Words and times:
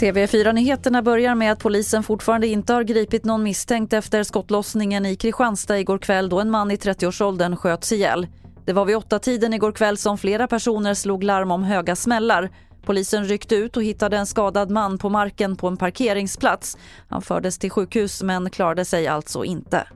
TV4-nyheterna 0.00 1.02
börjar 1.02 1.34
med 1.34 1.52
att 1.52 1.58
polisen 1.58 2.02
fortfarande 2.02 2.46
inte 2.46 2.72
har 2.72 2.82
gripit 2.82 3.24
någon 3.24 3.42
misstänkt 3.42 3.92
efter 3.92 4.22
skottlossningen 4.22 5.06
i 5.06 5.16
Kristianstad 5.16 5.78
igår 5.78 5.98
kväll 5.98 6.28
då 6.28 6.40
en 6.40 6.50
man 6.50 6.70
i 6.70 6.76
30-årsåldern 6.76 7.56
sköts 7.56 7.92
ihjäl. 7.92 8.26
Det 8.64 8.72
var 8.72 8.84
vid 8.84 8.96
åtta 8.96 9.18
tiden 9.18 9.54
igår 9.54 9.72
kväll 9.72 9.96
som 9.96 10.18
flera 10.18 10.46
personer 10.46 10.94
slog 10.94 11.22
larm 11.22 11.50
om 11.50 11.64
höga 11.64 11.96
smällar. 11.96 12.50
Polisen 12.84 13.24
ryckte 13.24 13.54
ut 13.54 13.76
och 13.76 13.82
hittade 13.82 14.16
en 14.16 14.26
skadad 14.26 14.70
man 14.70 14.98
på 14.98 15.08
marken 15.08 15.56
på 15.56 15.68
en 15.68 15.76
parkeringsplats. 15.76 16.78
Han 17.08 17.22
fördes 17.22 17.58
till 17.58 17.70
sjukhus 17.70 18.22
men 18.22 18.50
klarade 18.50 18.84
sig 18.84 19.06
alltså 19.06 19.44
inte. 19.44 19.86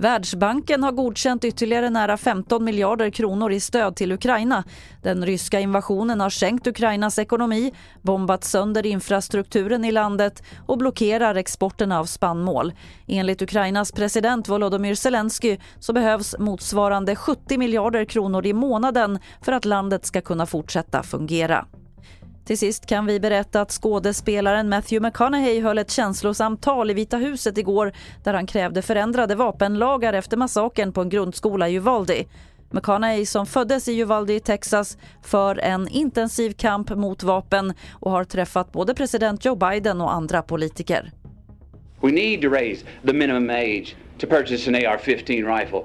Världsbanken 0.00 0.82
har 0.82 0.92
godkänt 0.92 1.44
ytterligare 1.44 1.90
nära 1.90 2.16
15 2.16 2.64
miljarder 2.64 3.10
kronor 3.10 3.52
i 3.52 3.60
stöd 3.60 3.96
till 3.96 4.12
Ukraina. 4.12 4.64
Den 5.02 5.26
ryska 5.26 5.60
invasionen 5.60 6.20
har 6.20 6.30
sänkt 6.30 6.66
Ukrainas 6.66 7.18
ekonomi, 7.18 7.74
bombat 8.02 8.44
sönder 8.44 8.86
infrastrukturen 8.86 9.84
i 9.84 9.92
landet 9.92 10.42
och 10.66 10.78
blockerar 10.78 11.34
exporten 11.34 11.92
av 11.92 12.04
spannmål. 12.04 12.72
Enligt 13.06 13.42
Ukrainas 13.42 13.92
president 13.92 14.48
Volodymyr 14.48 14.94
Zelensky 14.94 15.56
så 15.78 15.92
behövs 15.92 16.34
motsvarande 16.38 17.16
70 17.16 17.58
miljarder 17.58 18.04
kronor 18.04 18.46
i 18.46 18.52
månaden 18.52 19.18
för 19.42 19.52
att 19.52 19.64
landet 19.64 20.06
ska 20.06 20.20
kunna 20.20 20.46
fortsätta 20.46 21.02
fungera. 21.02 21.66
Till 22.50 22.58
sist 22.58 22.86
kan 22.86 23.06
vi 23.06 23.20
berätta 23.20 23.60
att 23.60 23.70
skådespelaren 23.70 24.68
Matthew 24.68 25.08
McConaughey 25.08 25.60
höll 25.60 25.78
ett 25.78 25.90
känslosamt 25.90 26.62
tal 26.62 26.90
i 26.90 26.94
Vita 26.94 27.16
huset 27.16 27.58
igår 27.58 27.92
där 28.24 28.34
han 28.34 28.46
krävde 28.46 28.82
förändrade 28.82 29.34
vapenlagar 29.34 30.12
efter 30.12 30.36
massakern 30.36 30.92
på 30.92 31.00
en 31.00 31.08
grundskola 31.08 31.68
i 31.68 31.74
Uvalde. 31.74 32.24
McConaughey 32.70 33.26
som 33.26 33.46
föddes 33.46 33.88
i 33.88 33.98
Uvalde 34.00 34.34
i 34.34 34.40
Texas 34.40 34.98
för 35.22 35.58
en 35.58 35.88
intensiv 35.88 36.52
kamp 36.52 36.90
mot 36.90 37.22
vapen 37.22 37.74
och 37.92 38.10
har 38.10 38.24
träffat 38.24 38.72
både 38.72 38.94
president 38.94 39.44
Joe 39.44 39.56
Biden 39.56 40.00
och 40.00 40.12
andra 40.12 40.42
politiker. 40.42 41.12
We 42.00 42.10
need 42.10 42.42
to 42.42 42.48
raise 42.48 42.84
the 43.06 43.12
minimum 43.12 43.50
age 43.50 43.96
to 44.18 44.26
purchase 44.26 44.70
an 44.70 44.74
AR-15 44.74 45.58
rifle 45.58 45.82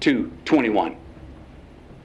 to 0.00 0.10
21. 0.44 0.92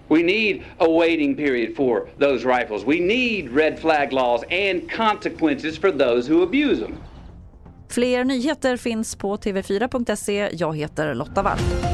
We 0.08 0.23
need 0.23 0.64
a 0.78 0.90
waiting 0.90 1.36
period 1.36 1.76
for 1.76 2.08
those 2.18 2.46
rifles. 2.46 2.86
We 2.86 3.00
need 3.00 3.50
red 3.50 3.80
flag 3.80 4.12
laws 4.12 4.44
and 4.50 4.92
consequences 4.92 5.78
for 5.78 5.92
those 5.92 6.28
who 6.28 6.44
abuse 6.44 6.80
them. 6.80 6.98
Fler 7.90 8.23
nyheter 8.23 8.78
finns 8.78 9.16
på 9.16 9.38
tv4.se. 9.38 10.50
Jag 10.54 10.78
heter 10.78 11.14
Lotta 11.14 11.44
Wall. 11.44 11.92